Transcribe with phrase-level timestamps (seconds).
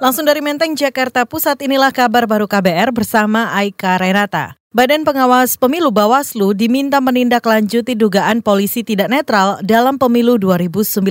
[0.00, 4.56] Langsung dari Menteng, Jakarta Pusat, inilah kabar baru KBR bersama Aika Renata.
[4.72, 11.04] Badan Pengawas Pemilu Bawaslu diminta menindaklanjuti dugaan polisi tidak netral dalam pemilu 2019.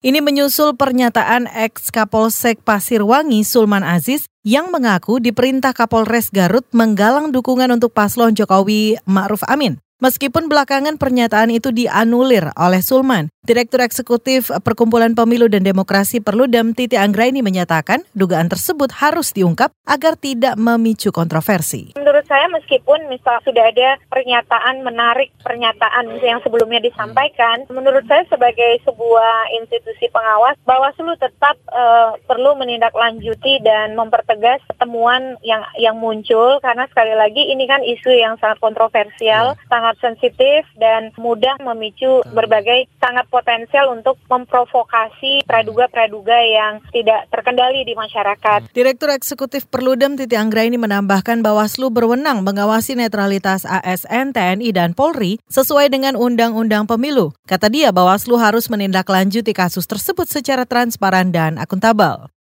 [0.00, 7.76] Ini menyusul pernyataan ex Kapolsek Pasirwangi Sulman Aziz yang mengaku diperintah Kapolres Garut menggalang dukungan
[7.76, 9.76] untuk paslon Jokowi Ma'ruf Amin.
[10.04, 17.00] Meskipun belakangan pernyataan itu dianulir oleh Sulman, Direktur Eksekutif Perkumpulan Pemilu dan Demokrasi Perludem Titi
[17.00, 21.96] Anggraini menyatakan dugaan tersebut harus diungkap agar tidak memicu kontroversi.
[22.28, 29.54] Saya meskipun misal sudah ada pernyataan menarik pernyataan yang sebelumnya disampaikan, menurut saya sebagai sebuah
[29.62, 37.16] institusi pengawas Bawaslu tetap uh, perlu menindaklanjuti dan mempertegas temuan yang yang muncul karena sekali
[37.16, 39.60] lagi ini kan isu yang sangat kontroversial, ya.
[39.70, 47.84] sangat sangat sensitif dan mudah memicu berbagai sangat potensial untuk memprovokasi praduga-praduga yang tidak terkendali
[47.84, 48.72] di masyarakat.
[48.72, 55.88] Direktur Eksekutif Perludem Titi Anggraini menambahkan Bawaslu berwenang mengawasi netralitas ASN, TNI, dan Polri sesuai
[55.88, 57.32] dengan Undang-Undang Pemilu.
[57.48, 62.33] Kata dia, Bawaslu harus menindaklanjuti kasus tersebut secara transparan dan akuntabel.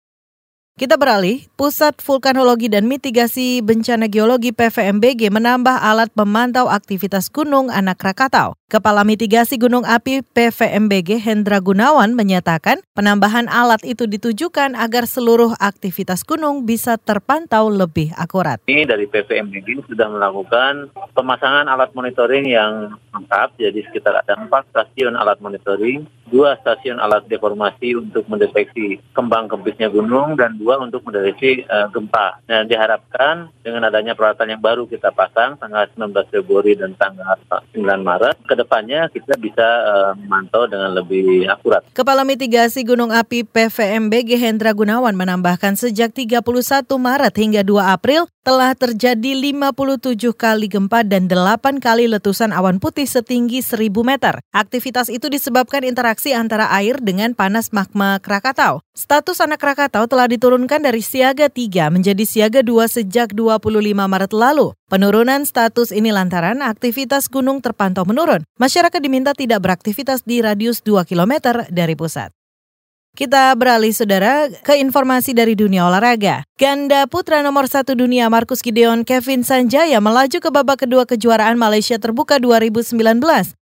[0.73, 8.01] Kita beralih, Pusat Vulkanologi dan Mitigasi Bencana Geologi PVMBG menambah alat pemantau aktivitas gunung anak
[8.01, 8.57] Krakatau.
[8.73, 16.25] Kepala Mitigasi Gunung Api PVMBG Hendra Gunawan menyatakan penambahan alat itu ditujukan agar seluruh aktivitas
[16.25, 18.57] gunung bisa terpantau lebih akurat.
[18.65, 25.21] Ini dari PVMBG sudah melakukan pemasangan alat monitoring yang lengkap, jadi sekitar ada empat stasiun
[25.21, 31.69] alat monitoring, dua stasiun alat deformasi untuk mendeteksi kembang kempisnya gunung, dan dua untuk mendeteksi
[31.69, 32.41] uh, gempa.
[32.49, 37.37] Dan diharapkan dengan adanya peralatan yang baru kita pasang tanggal 19 Februari dan tanggal
[37.77, 41.85] 9 Maret, ke depannya kita bisa uh, memantau dengan lebih akurat.
[41.93, 46.41] Kepala Mitigasi Gunung Api PVMBG Hendra Gunawan menambahkan sejak 31
[46.89, 53.07] Maret hingga 2 April telah terjadi 57 kali gempa dan 8 kali letusan awan putih
[53.07, 54.43] setinggi 1000 meter.
[54.51, 58.83] Aktivitas itu disebabkan interaksi antara air dengan panas magma Krakatau.
[58.99, 63.63] Status anak Krakatau telah diturunkan dari siaga 3 menjadi siaga 2 sejak 25
[63.95, 64.75] Maret lalu.
[64.91, 68.43] Penurunan status ini lantaran aktivitas gunung terpantau menurun.
[68.59, 72.42] Masyarakat diminta tidak beraktivitas di radius 2 km dari pusat.
[73.13, 76.49] Kita beralih saudara ke informasi dari dunia olahraga.
[76.57, 82.01] Ganda putra nomor satu dunia Marcus Gideon Kevin Sanjaya melaju ke babak kedua kejuaraan Malaysia
[82.01, 82.97] Terbuka 2019.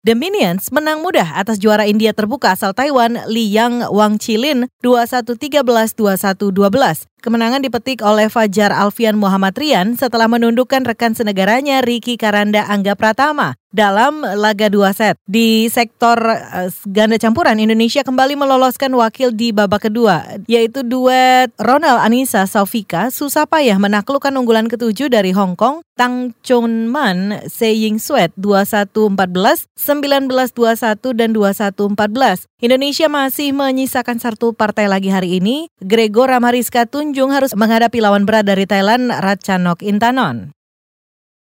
[0.06, 7.10] The Minions menang mudah atas juara India Terbuka asal Taiwan Li Yang Wang Chilin 21-13-21-12.
[7.20, 13.60] Kemenangan dipetik oleh Fajar Alfian Muhammad Rian setelah menundukkan rekan senegaranya Ricky Karanda Angga Pratama
[13.70, 15.20] dalam laga dua set.
[15.28, 22.02] Di sektor uh, ganda campuran, Indonesia kembali meloloskan wakil di babak kedua, yaitu duet Ronald
[22.02, 28.00] Anissa Saufika susah payah menaklukkan unggulan ketujuh dari Hong Kong, Tang Chun Man Se Ying
[28.00, 32.48] Sweat 21-14, 19-21, dan 21-14.
[32.64, 35.68] Indonesia masih menyisakan satu partai lagi hari ini.
[35.84, 40.54] Gregor Ramariska Tun Tanjung harus menghadapi lawan berat dari Thailand Ratchanok Intanon.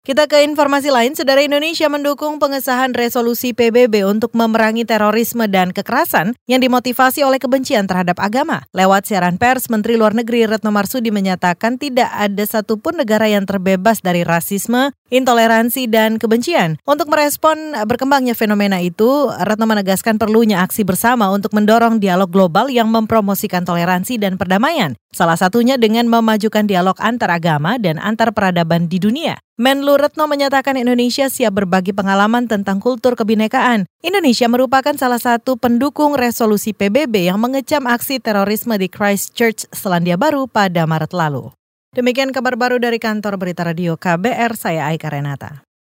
[0.08, 6.32] Kita ke informasi lain, Saudara Indonesia mendukung pengesahan resolusi PBB untuk memerangi terorisme dan kekerasan
[6.48, 8.64] yang dimotivasi oleh kebencian terhadap agama.
[8.72, 14.00] Lewat siaran pers, Menteri Luar Negeri Retno Marsudi menyatakan tidak ada satupun negara yang terbebas
[14.00, 16.80] dari rasisme, intoleransi, dan kebencian.
[16.88, 22.88] Untuk merespon berkembangnya fenomena itu, Retno menegaskan perlunya aksi bersama untuk mendorong dialog global yang
[22.88, 24.96] mempromosikan toleransi dan perdamaian.
[25.08, 29.40] Salah satunya dengan memajukan dialog antar agama dan antar peradaban di dunia.
[29.56, 33.88] Menlu Retno menyatakan Indonesia siap berbagi pengalaman tentang kultur kebinekaan.
[34.04, 40.44] Indonesia merupakan salah satu pendukung resolusi PBB yang mengecam aksi terorisme di Christchurch, Selandia Baru
[40.44, 41.50] pada Maret lalu.
[41.96, 45.67] Demikian kabar baru dari kantor Berita Radio KBR, saya Aika Renata.